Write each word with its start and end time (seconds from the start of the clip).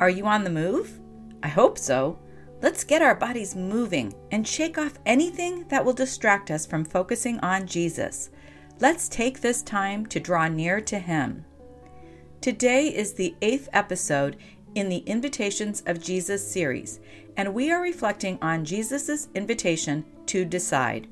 Are 0.00 0.10
you 0.10 0.26
on 0.26 0.44
the 0.44 0.50
move? 0.50 1.00
I 1.42 1.48
hope 1.48 1.78
so. 1.78 2.18
Let's 2.62 2.82
get 2.82 3.02
our 3.02 3.14
bodies 3.14 3.54
moving 3.54 4.12
and 4.30 4.46
shake 4.46 4.78
off 4.78 4.98
anything 5.06 5.68
that 5.68 5.84
will 5.84 5.92
distract 5.92 6.50
us 6.50 6.66
from 6.66 6.84
focusing 6.84 7.38
on 7.40 7.66
Jesus. 7.66 8.30
Let's 8.80 9.08
take 9.08 9.40
this 9.40 9.62
time 9.62 10.06
to 10.06 10.18
draw 10.18 10.48
near 10.48 10.80
to 10.80 10.98
Him. 10.98 11.44
Today 12.40 12.88
is 12.88 13.12
the 13.12 13.36
eighth 13.40 13.68
episode 13.72 14.36
in 14.74 14.88
the 14.88 14.98
Invitations 14.98 15.82
of 15.86 16.02
Jesus 16.02 16.46
series, 16.46 17.00
and 17.36 17.54
we 17.54 17.70
are 17.70 17.80
reflecting 17.80 18.38
on 18.42 18.64
Jesus' 18.64 19.28
invitation 19.34 20.04
to 20.26 20.44
decide. 20.44 21.06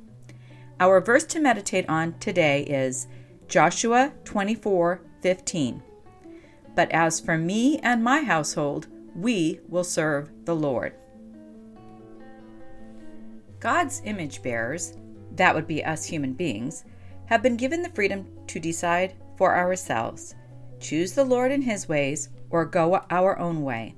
Our 0.80 1.00
verse 1.00 1.24
to 1.27 1.41
meditate 1.41 1.88
on 1.88 2.19
today 2.19 2.62
is 2.62 3.06
Joshua 3.46 4.12
24 4.24 5.02
15. 5.20 5.83
But 6.74 6.90
as 6.92 7.20
for 7.20 7.36
me 7.36 7.78
and 7.78 8.02
my 8.02 8.22
household, 8.22 8.88
we 9.14 9.60
will 9.68 9.84
serve 9.84 10.30
the 10.44 10.56
Lord. 10.56 10.94
God's 13.60 14.02
image 14.05 14.42
bearers, 14.42 14.97
that 15.36 15.55
would 15.55 15.66
be 15.66 15.84
us 15.84 16.05
human 16.05 16.32
beings, 16.32 16.84
have 17.27 17.42
been 17.42 17.56
given 17.56 17.82
the 17.82 17.91
freedom 17.91 18.27
to 18.48 18.58
decide 18.58 19.14
for 19.36 19.56
ourselves 19.56 20.34
choose 20.80 21.12
the 21.12 21.24
Lord 21.24 21.52
and 21.52 21.62
His 21.62 21.88
ways, 21.88 22.28
or 22.50 22.64
go 22.64 23.00
our 23.08 23.38
own 23.38 23.62
way. 23.62 23.94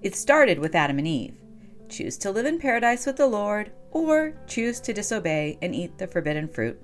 It 0.00 0.16
started 0.16 0.58
with 0.58 0.74
Adam 0.74 0.98
and 0.98 1.06
Eve 1.06 1.34
choose 1.88 2.16
to 2.18 2.30
live 2.30 2.46
in 2.46 2.58
paradise 2.58 3.06
with 3.06 3.16
the 3.16 3.26
Lord, 3.26 3.70
or 3.92 4.34
choose 4.46 4.80
to 4.80 4.92
disobey 4.92 5.58
and 5.62 5.74
eat 5.74 5.98
the 5.98 6.06
forbidden 6.06 6.48
fruit. 6.48 6.80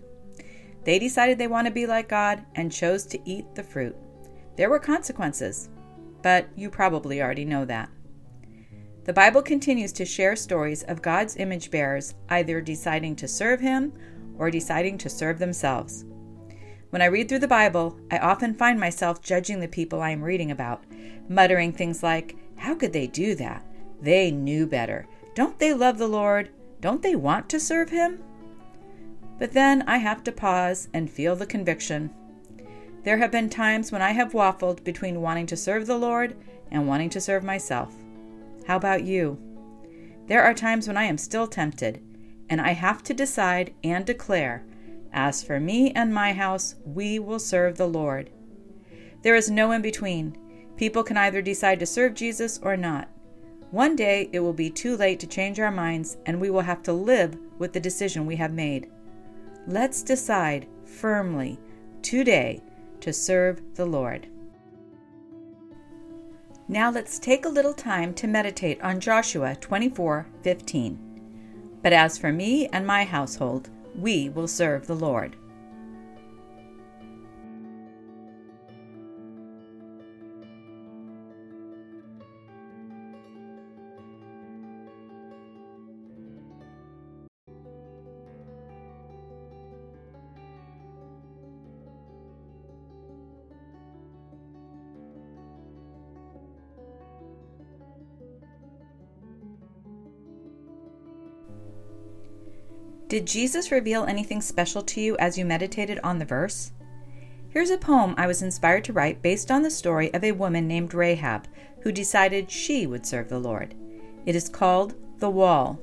They 0.84 0.98
decided 0.98 1.38
they 1.38 1.48
want 1.48 1.66
to 1.66 1.72
be 1.72 1.86
like 1.86 2.08
God 2.08 2.44
and 2.54 2.70
chose 2.70 3.04
to 3.06 3.18
eat 3.28 3.54
the 3.54 3.62
fruit. 3.62 3.96
There 4.56 4.70
were 4.70 4.78
consequences, 4.78 5.68
but 6.22 6.48
you 6.56 6.70
probably 6.70 7.22
already 7.22 7.44
know 7.44 7.64
that. 7.64 7.88
The 9.04 9.12
Bible 9.12 9.42
continues 9.42 9.92
to 9.92 10.04
share 10.04 10.36
stories 10.36 10.84
of 10.84 11.02
God's 11.02 11.36
image 11.36 11.70
bearers 11.70 12.14
either 12.28 12.60
deciding 12.60 13.16
to 13.16 13.28
serve 13.28 13.60
Him 13.60 13.92
or 14.38 14.50
deciding 14.50 14.98
to 14.98 15.08
serve 15.08 15.38
themselves. 15.38 16.04
When 16.90 17.02
I 17.02 17.06
read 17.06 17.28
through 17.28 17.40
the 17.40 17.48
Bible, 17.48 17.98
I 18.10 18.18
often 18.18 18.54
find 18.54 18.78
myself 18.78 19.22
judging 19.22 19.60
the 19.60 19.66
people 19.66 20.00
I 20.00 20.10
am 20.10 20.22
reading 20.22 20.50
about, 20.50 20.84
muttering 21.28 21.72
things 21.72 22.02
like, 22.02 22.36
How 22.56 22.74
could 22.74 22.92
they 22.92 23.06
do 23.06 23.34
that? 23.36 23.66
They 24.00 24.30
knew 24.30 24.66
better. 24.66 25.08
Don't 25.34 25.58
they 25.58 25.72
love 25.72 25.98
the 25.98 26.06
Lord? 26.06 26.50
Don't 26.80 27.02
they 27.02 27.16
want 27.16 27.48
to 27.48 27.58
serve 27.58 27.90
Him? 27.90 28.22
But 29.38 29.52
then 29.52 29.82
I 29.88 29.96
have 29.96 30.22
to 30.24 30.32
pause 30.32 30.88
and 30.92 31.10
feel 31.10 31.34
the 31.34 31.46
conviction 31.46 32.14
there 33.04 33.18
have 33.18 33.32
been 33.32 33.50
times 33.50 33.90
when 33.90 34.02
I 34.02 34.12
have 34.12 34.32
waffled 34.32 34.84
between 34.84 35.20
wanting 35.20 35.46
to 35.46 35.56
serve 35.56 35.86
the 35.86 35.98
Lord 35.98 36.36
and 36.70 36.86
wanting 36.86 37.10
to 37.10 37.20
serve 37.20 37.42
myself. 37.42 37.94
How 38.66 38.76
about 38.76 39.02
you? 39.02 39.38
There 40.28 40.42
are 40.42 40.54
times 40.54 40.86
when 40.86 40.96
I 40.96 41.04
am 41.04 41.18
still 41.18 41.48
tempted, 41.48 42.00
and 42.48 42.60
I 42.60 42.72
have 42.72 43.02
to 43.04 43.14
decide 43.14 43.74
and 43.82 44.06
declare, 44.06 44.64
As 45.12 45.42
for 45.42 45.58
me 45.58 45.90
and 45.92 46.14
my 46.14 46.32
house, 46.32 46.76
we 46.84 47.18
will 47.18 47.40
serve 47.40 47.76
the 47.76 47.88
Lord. 47.88 48.30
There 49.22 49.34
is 49.34 49.50
no 49.50 49.72
in 49.72 49.82
between. 49.82 50.36
People 50.76 51.02
can 51.02 51.16
either 51.16 51.42
decide 51.42 51.80
to 51.80 51.86
serve 51.86 52.14
Jesus 52.14 52.60
or 52.62 52.76
not. 52.76 53.08
One 53.72 53.96
day 53.96 54.28
it 54.32 54.40
will 54.40 54.52
be 54.52 54.70
too 54.70 54.96
late 54.96 55.18
to 55.20 55.26
change 55.26 55.58
our 55.58 55.70
minds, 55.70 56.18
and 56.26 56.40
we 56.40 56.50
will 56.50 56.60
have 56.60 56.82
to 56.84 56.92
live 56.92 57.36
with 57.58 57.72
the 57.72 57.80
decision 57.80 58.26
we 58.26 58.36
have 58.36 58.52
made. 58.52 58.90
Let's 59.66 60.02
decide 60.02 60.68
firmly 60.84 61.58
today 62.02 62.62
to 63.02 63.12
serve 63.12 63.60
the 63.74 63.86
Lord. 63.86 64.26
Now 66.68 66.90
let's 66.90 67.18
take 67.18 67.44
a 67.44 67.50
little 67.50 67.74
time 67.74 68.14
to 68.14 68.26
meditate 68.26 68.80
on 68.80 68.98
Joshua 69.00 69.56
24:15. 69.56 70.98
But 71.82 71.92
as 71.92 72.16
for 72.16 72.32
me 72.32 72.68
and 72.68 72.86
my 72.86 73.04
household, 73.04 73.68
we 73.94 74.28
will 74.30 74.48
serve 74.48 74.86
the 74.86 74.94
Lord. 74.94 75.36
Did 103.12 103.26
Jesus 103.26 103.70
reveal 103.70 104.04
anything 104.04 104.40
special 104.40 104.80
to 104.84 104.98
you 104.98 105.18
as 105.18 105.36
you 105.36 105.44
meditated 105.44 106.00
on 106.02 106.18
the 106.18 106.24
verse? 106.24 106.72
Here's 107.50 107.68
a 107.68 107.76
poem 107.76 108.14
I 108.16 108.26
was 108.26 108.40
inspired 108.40 108.84
to 108.84 108.94
write 108.94 109.20
based 109.20 109.50
on 109.50 109.60
the 109.60 109.70
story 109.70 110.10
of 110.14 110.24
a 110.24 110.32
woman 110.32 110.66
named 110.66 110.94
Rahab 110.94 111.46
who 111.82 111.92
decided 111.92 112.50
she 112.50 112.86
would 112.86 113.04
serve 113.04 113.28
the 113.28 113.38
Lord. 113.38 113.74
It 114.24 114.34
is 114.34 114.48
called 114.48 114.94
The 115.18 115.28
Wall. 115.28 115.78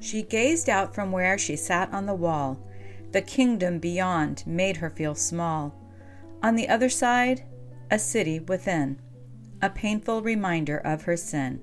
She 0.00 0.24
gazed 0.24 0.68
out 0.68 0.92
from 0.92 1.12
where 1.12 1.38
she 1.38 1.54
sat 1.54 1.94
on 1.94 2.06
the 2.06 2.14
wall. 2.14 2.58
The 3.12 3.22
kingdom 3.22 3.78
beyond 3.78 4.42
made 4.44 4.78
her 4.78 4.90
feel 4.90 5.14
small. 5.14 5.72
On 6.42 6.56
the 6.56 6.68
other 6.68 6.88
side, 6.88 7.44
a 7.92 7.98
city 8.00 8.40
within, 8.40 9.00
a 9.62 9.70
painful 9.70 10.20
reminder 10.20 10.78
of 10.78 11.02
her 11.02 11.16
sin. 11.16 11.60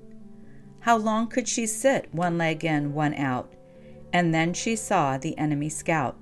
How 0.80 0.96
long 0.96 1.28
could 1.28 1.46
she 1.46 1.66
sit, 1.66 2.08
one 2.12 2.38
leg 2.38 2.64
in, 2.64 2.94
one 2.94 3.14
out? 3.14 3.52
And 4.12 4.34
then 4.34 4.54
she 4.54 4.76
saw 4.76 5.18
the 5.18 5.36
enemy 5.38 5.68
scout. 5.68 6.16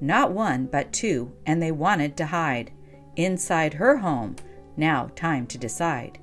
Not 0.00 0.32
one, 0.32 0.66
but 0.66 0.92
two, 0.92 1.32
and 1.46 1.62
they 1.62 1.70
wanted 1.70 2.16
to 2.16 2.26
hide. 2.26 2.72
Inside 3.16 3.74
her 3.74 3.98
home, 3.98 4.36
now 4.76 5.10
time 5.14 5.46
to 5.46 5.58
decide. 5.58 6.18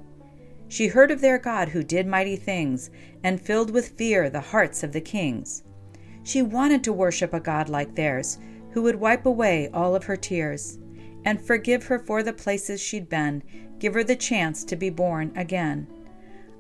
She 0.68 0.88
heard 0.88 1.12
of 1.12 1.22
their 1.22 1.38
God 1.38 1.70
who 1.70 1.84
did 1.84 2.06
mighty 2.06 2.36
things, 2.36 2.90
and 3.24 3.42
filled 3.42 3.72
with 3.72 3.98
fear 3.98 4.30
the 4.30 4.40
hearts 4.40 4.84
of 4.84 4.92
the 4.92 5.02
kings. 5.02 5.64
She 6.24 6.42
wanted 6.42 6.84
to 6.84 6.94
worship 6.94 7.34
a 7.34 7.40
God 7.40 7.70
like 7.70 7.96
theirs, 7.96 8.38
who 8.72 8.82
would 8.84 8.96
wipe 8.96 9.26
away 9.26 9.70
all 9.74 9.96
of 9.96 10.04
her 10.04 10.16
tears, 10.16 10.78
and 11.26 11.42
forgive 11.42 11.86
her 11.86 12.00
for 12.00 12.24
the 12.24 12.34
places 12.34 12.82
she'd 12.82 13.10
been, 13.10 13.44
give 13.80 13.94
her 13.94 14.04
the 14.04 14.16
chance 14.16 14.64
to 14.66 14.76
be 14.76 14.90
born 14.90 15.32
again. 15.36 15.88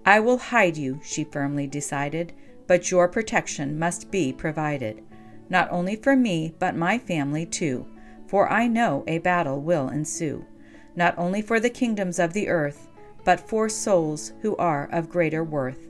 I 0.06 0.20
will 0.20 0.38
hide 0.38 0.78
you, 0.78 1.00
she 1.04 1.24
firmly 1.24 1.68
decided, 1.68 2.34
but 2.68 2.90
your 2.90 3.08
protection 3.08 3.78
must 3.78 4.10
be 4.10 4.34
provided. 4.34 5.04
Not 5.50 5.70
only 5.72 5.96
for 5.96 6.16
me, 6.16 6.56
but 6.58 6.76
my 6.76 6.98
family 6.98 7.46
too, 7.46 7.86
for 8.28 8.50
I 8.50 8.68
know 8.68 9.04
a 9.08 9.20
battle 9.20 9.62
will 9.62 9.90
ensue. 9.90 10.46
Not 10.96 11.14
only 11.18 11.42
for 11.42 11.60
the 11.60 11.70
kingdoms 11.70 12.20
of 12.20 12.34
the 12.34 12.48
earth, 12.48 12.88
but 13.24 13.40
for 13.40 13.70
souls 13.70 14.34
who 14.42 14.56
are 14.56 14.90
of 14.92 15.10
greater 15.10 15.44
worth. 15.44 15.88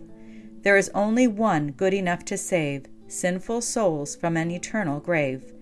There 0.63 0.78
is 0.78 0.92
only 0.94 1.28
one 1.28 1.72
good 1.72 1.94
enough 1.94 2.25
to 2.25 2.38
save 2.38 2.86
sinful 3.08 3.62
souls 3.62 4.16
from 4.16 4.38
an 4.38 4.52
eternal 4.52 5.00
grave. 5.00 5.54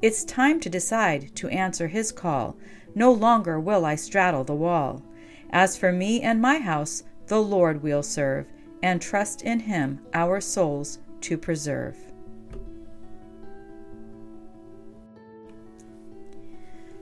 It's 0.00 0.24
time 0.24 0.60
to 0.60 0.70
decide 0.70 1.34
to 1.36 1.48
answer 1.48 1.88
his 1.88 2.12
call. 2.12 2.56
No 2.94 3.12
longer 3.12 3.58
will 3.58 3.84
I 3.84 3.96
straddle 3.96 4.44
the 4.44 4.54
wall. 4.54 5.02
As 5.50 5.76
for 5.76 5.92
me 5.92 6.20
and 6.20 6.40
my 6.40 6.58
house, 6.58 7.02
the 7.28 7.40
Lord 7.40 7.82
we'll 7.82 8.02
serve, 8.02 8.46
and 8.82 9.00
trust 9.00 9.42
in 9.42 9.60
him 9.60 10.00
our 10.14 10.40
souls 10.40 10.98
to 11.22 11.36
preserve. 11.36 11.96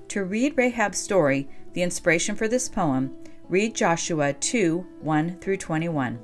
To 0.08 0.25
read 0.25 0.56
Rahab's 0.56 0.99
story, 0.99 1.49
the 1.73 1.82
inspiration 1.82 2.37
for 2.37 2.49
this 2.49 2.69
poem, 2.69 3.14
read 3.49 3.75
Joshua 3.75 4.32
2 4.32 4.87
1 5.00 5.38
through 5.40 5.56
21. 5.58 6.19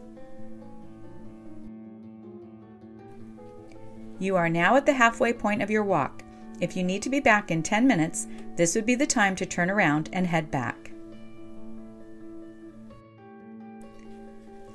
You 4.19 4.37
are 4.37 4.49
now 4.49 4.77
at 4.77 4.87
the 4.87 4.93
halfway 4.93 5.33
point 5.33 5.63
of 5.63 5.71
your 5.71 5.83
walk. 5.83 6.23
If 6.61 6.77
you 6.77 6.85
need 6.85 7.03
to 7.03 7.11
be 7.11 7.21
back 7.21 7.51
in 7.51 7.63
10 7.63 7.87
minutes, 7.87 8.29
this 8.57 8.75
would 8.75 8.87
be 8.87 8.95
the 8.95 9.07
time 9.07 9.35
to 9.37 9.47
turn 9.47 9.69
around 9.69 10.09
and 10.13 10.27
head 10.27 10.51
back. 10.51 10.82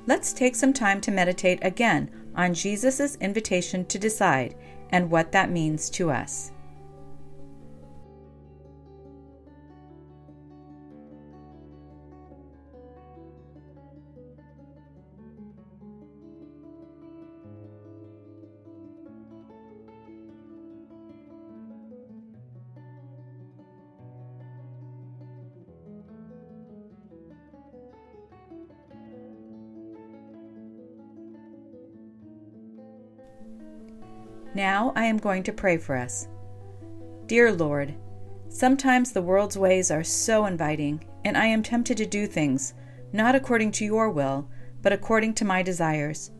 Let's 0.08 0.32
take 0.32 0.56
some 0.56 0.72
time 0.72 1.02
to 1.02 1.10
meditate 1.10 1.58
again 1.60 2.10
on 2.34 2.54
Jesus' 2.54 3.16
invitation 3.16 3.84
to 3.84 3.98
decide 3.98 4.54
and 4.88 5.10
what 5.10 5.32
that 5.32 5.50
means 5.50 5.90
to 5.90 6.10
us. 6.10 6.50
Now 34.58 34.92
I 34.96 35.04
am 35.04 35.18
going 35.18 35.44
to 35.44 35.52
pray 35.52 35.76
for 35.76 35.94
us. 35.94 36.26
Dear 37.26 37.52
Lord, 37.52 37.94
sometimes 38.48 39.12
the 39.12 39.22
world's 39.22 39.56
ways 39.56 39.88
are 39.88 40.02
so 40.02 40.46
inviting, 40.46 41.04
and 41.24 41.38
I 41.38 41.46
am 41.46 41.62
tempted 41.62 41.96
to 41.98 42.06
do 42.06 42.26
things 42.26 42.74
not 43.12 43.36
according 43.36 43.70
to 43.70 43.84
your 43.84 44.10
will, 44.10 44.50
but 44.82 44.92
according 44.92 45.34
to 45.34 45.44
my 45.44 45.62
desires. 45.62 46.32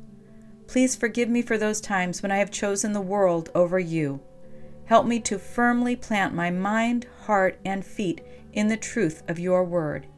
Please 0.67 0.97
forgive 0.97 1.29
me 1.29 1.43
for 1.43 1.57
those 1.57 1.81
times 1.81 2.21
when 2.21 2.33
I 2.33 2.39
have 2.39 2.51
chosen 2.51 2.93
the 2.93 3.01
world 3.01 3.51
over 3.55 3.79
you. 3.79 4.21
Help 4.87 5.07
me 5.07 5.21
to 5.21 5.39
firmly 5.39 5.95
plant 5.95 6.35
my 6.35 6.51
mind, 6.51 7.07
heart, 7.27 7.61
and 7.65 7.87
feet 7.87 8.21
in 8.53 8.67
the 8.67 8.77
truth 8.77 9.23
of 9.29 9.39
your 9.39 9.63
word. 9.63 10.09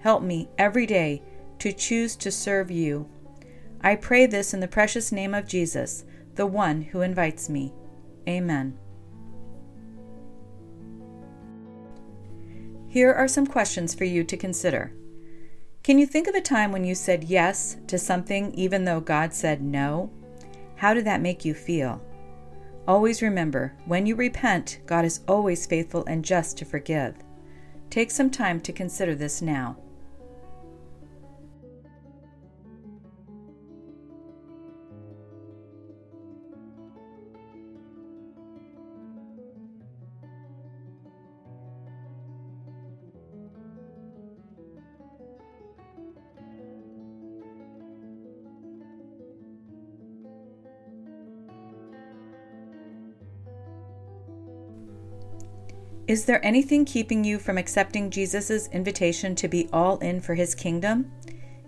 Help 0.00 0.20
me 0.20 0.48
every 0.58 0.84
day 0.84 1.22
to 1.60 1.72
choose 1.72 2.16
to 2.16 2.32
serve 2.32 2.72
you. 2.72 3.08
I 3.82 3.94
pray 3.94 4.26
this 4.26 4.52
in 4.52 4.58
the 4.58 4.66
precious 4.66 5.12
name 5.12 5.32
of 5.32 5.46
Jesus 5.46 6.04
the 6.36 6.46
one 6.46 6.82
who 6.82 7.00
invites 7.00 7.48
me. 7.48 7.74
Amen. 8.28 8.78
Here 12.88 13.12
are 13.12 13.28
some 13.28 13.46
questions 13.46 13.94
for 13.94 14.04
you 14.04 14.24
to 14.24 14.36
consider. 14.36 14.92
Can 15.82 15.98
you 15.98 16.06
think 16.06 16.26
of 16.28 16.34
a 16.34 16.40
time 16.40 16.72
when 16.72 16.84
you 16.84 16.94
said 16.94 17.24
yes 17.24 17.76
to 17.86 17.98
something 17.98 18.52
even 18.54 18.84
though 18.84 19.00
God 19.00 19.34
said 19.34 19.62
no? 19.62 20.10
How 20.76 20.94
did 20.94 21.04
that 21.04 21.20
make 21.20 21.44
you 21.44 21.54
feel? 21.54 22.02
Always 22.88 23.22
remember, 23.22 23.74
when 23.84 24.06
you 24.06 24.14
repent, 24.14 24.78
God 24.86 25.04
is 25.04 25.20
always 25.26 25.66
faithful 25.66 26.04
and 26.06 26.24
just 26.24 26.56
to 26.58 26.64
forgive. 26.64 27.16
Take 27.90 28.10
some 28.10 28.30
time 28.30 28.60
to 28.60 28.72
consider 28.72 29.14
this 29.14 29.42
now. 29.42 29.76
Is 56.08 56.24
there 56.24 56.44
anything 56.44 56.84
keeping 56.84 57.24
you 57.24 57.38
from 57.38 57.58
accepting 57.58 58.10
Jesus' 58.10 58.68
invitation 58.68 59.34
to 59.34 59.48
be 59.48 59.68
all 59.72 59.98
in 59.98 60.20
for 60.20 60.34
his 60.34 60.54
kingdom? 60.54 61.10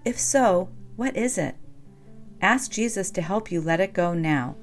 If 0.04 0.18
so, 0.18 0.68
what 0.94 1.16
is 1.16 1.38
it? 1.38 1.56
Ask 2.40 2.70
Jesus 2.70 3.10
to 3.12 3.22
help 3.22 3.50
you 3.50 3.60
let 3.60 3.80
it 3.80 3.92
go 3.92 4.14
now. 4.14 4.56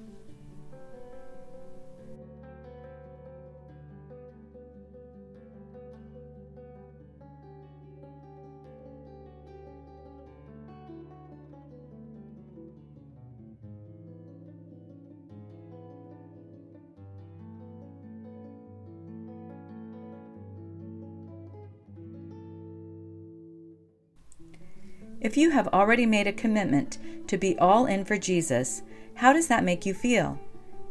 If 25.25 25.35
you 25.35 25.49
have 25.49 25.69
already 25.69 26.05
made 26.05 26.27
a 26.27 26.31
commitment 26.31 26.99
to 27.29 27.35
be 27.35 27.57
all 27.57 27.87
in 27.87 28.05
for 28.05 28.15
Jesus, 28.15 28.83
how 29.15 29.33
does 29.33 29.47
that 29.47 29.63
make 29.63 29.83
you 29.83 29.91
feel? 29.91 30.39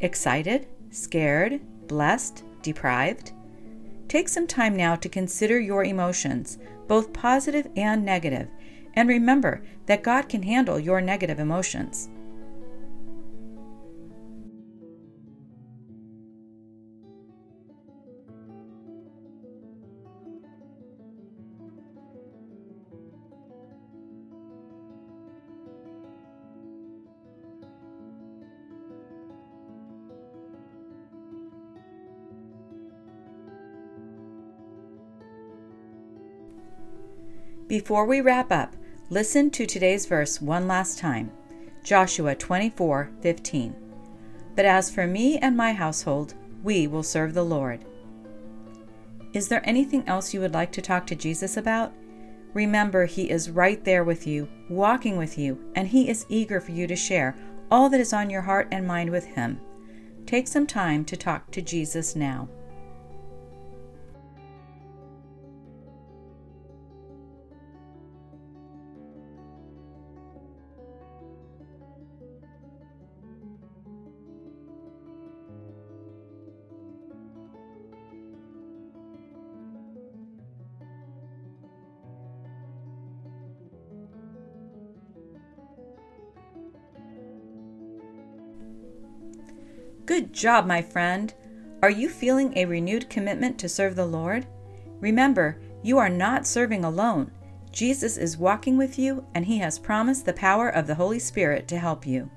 Excited? 0.00 0.66
Scared? 0.90 1.60
Blessed? 1.86 2.42
Deprived? 2.60 3.30
Take 4.08 4.28
some 4.28 4.48
time 4.48 4.74
now 4.74 4.96
to 4.96 5.08
consider 5.08 5.60
your 5.60 5.84
emotions, 5.84 6.58
both 6.88 7.12
positive 7.12 7.68
and 7.76 8.04
negative, 8.04 8.48
and 8.94 9.08
remember 9.08 9.62
that 9.86 10.02
God 10.02 10.28
can 10.28 10.42
handle 10.42 10.80
your 10.80 11.00
negative 11.00 11.38
emotions. 11.38 12.08
Before 37.66 38.04
we 38.04 38.20
wrap 38.20 38.52
up, 38.52 38.76
listen 39.08 39.50
to 39.52 39.64
today's 39.64 40.04
verse 40.04 40.38
one 40.38 40.68
last 40.68 40.98
time 40.98 41.30
Joshua 41.82 42.34
24 42.34 43.10
15. 43.22 43.74
But 44.54 44.66
as 44.66 44.94
for 44.94 45.06
me 45.06 45.38
and 45.38 45.56
my 45.56 45.72
household, 45.72 46.34
we 46.62 46.86
will 46.86 47.02
serve 47.02 47.32
the 47.32 47.44
Lord. 47.44 47.86
Is 49.32 49.48
there 49.48 49.66
anything 49.66 50.06
else 50.06 50.34
you 50.34 50.40
would 50.40 50.52
like 50.52 50.72
to 50.72 50.82
talk 50.82 51.06
to 51.06 51.14
Jesus 51.14 51.56
about? 51.56 51.94
Remember, 52.52 53.06
He 53.06 53.30
is 53.30 53.50
right 53.50 53.82
there 53.82 54.04
with 54.04 54.26
you, 54.26 54.46
walking 54.68 55.16
with 55.16 55.38
you, 55.38 55.58
and 55.74 55.88
He 55.88 56.10
is 56.10 56.26
eager 56.28 56.60
for 56.60 56.72
you 56.72 56.86
to 56.86 56.94
share 56.94 57.34
all 57.70 57.88
that 57.88 58.00
is 58.00 58.12
on 58.12 58.28
your 58.28 58.42
heart 58.42 58.68
and 58.72 58.86
mind 58.86 59.08
with 59.08 59.24
Him. 59.24 59.58
Take 60.26 60.48
some 60.48 60.66
time 60.66 61.02
to 61.06 61.16
talk 61.16 61.50
to 61.52 61.62
Jesus 61.62 62.14
now. 62.14 62.46
Good 90.14 90.32
job, 90.32 90.64
my 90.64 90.80
friend. 90.80 91.34
Are 91.82 91.90
you 91.90 92.08
feeling 92.08 92.56
a 92.56 92.66
renewed 92.66 93.10
commitment 93.10 93.58
to 93.58 93.68
serve 93.68 93.96
the 93.96 94.06
Lord? 94.06 94.46
Remember, 95.00 95.60
you 95.82 95.98
are 95.98 96.08
not 96.08 96.46
serving 96.46 96.84
alone. 96.84 97.32
Jesus 97.72 98.16
is 98.16 98.38
walking 98.38 98.76
with 98.76 98.96
you, 98.96 99.26
and 99.34 99.44
He 99.44 99.58
has 99.58 99.76
promised 99.76 100.24
the 100.24 100.32
power 100.32 100.68
of 100.68 100.86
the 100.86 100.94
Holy 100.94 101.18
Spirit 101.18 101.66
to 101.66 101.80
help 101.80 102.06
you. 102.06 102.30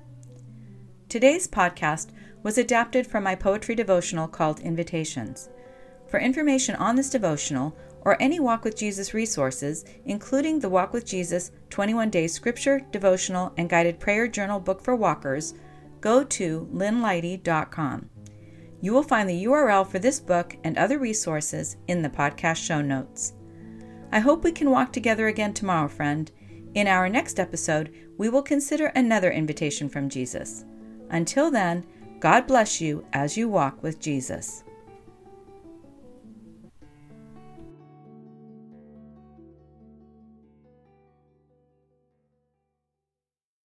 Today's 1.08 1.46
podcast 1.46 2.08
was 2.42 2.58
adapted 2.58 3.06
from 3.06 3.22
my 3.22 3.36
poetry 3.36 3.76
devotional 3.76 4.26
called 4.26 4.58
Invitations. 4.58 5.48
For 6.08 6.18
information 6.18 6.74
on 6.74 6.96
this 6.96 7.10
devotional 7.10 7.76
or 8.00 8.20
any 8.20 8.40
Walk 8.40 8.64
with 8.64 8.76
Jesus 8.76 9.14
resources, 9.14 9.84
including 10.04 10.58
the 10.58 10.68
Walk 10.68 10.92
with 10.92 11.06
Jesus 11.06 11.52
21 11.70 12.10
Day 12.10 12.26
Scripture, 12.26 12.80
Devotional, 12.90 13.52
and 13.56 13.70
Guided 13.70 14.00
Prayer 14.00 14.26
Journal 14.26 14.58
book 14.58 14.82
for 14.82 14.96
walkers, 14.96 15.54
go 16.00 16.24
to 16.24 16.68
lynneleite.com. 16.72 18.10
You 18.80 18.92
will 18.92 19.02
find 19.02 19.28
the 19.28 19.44
URL 19.44 19.86
for 19.86 19.98
this 19.98 20.20
book 20.20 20.56
and 20.62 20.78
other 20.78 20.98
resources 20.98 21.76
in 21.88 22.02
the 22.02 22.08
podcast 22.08 22.64
show 22.64 22.80
notes. 22.80 23.34
I 24.12 24.20
hope 24.20 24.44
we 24.44 24.52
can 24.52 24.70
walk 24.70 24.92
together 24.92 25.26
again 25.26 25.52
tomorrow, 25.52 25.88
friend. 25.88 26.30
In 26.74 26.86
our 26.86 27.08
next 27.08 27.40
episode, 27.40 27.92
we 28.16 28.28
will 28.28 28.42
consider 28.42 28.86
another 28.86 29.30
invitation 29.30 29.88
from 29.88 30.08
Jesus. 30.08 30.64
Until 31.10 31.50
then, 31.50 31.84
God 32.20 32.46
bless 32.46 32.80
you 32.80 33.04
as 33.12 33.36
you 33.36 33.48
walk 33.48 33.82
with 33.82 34.00
Jesus. 34.00 34.64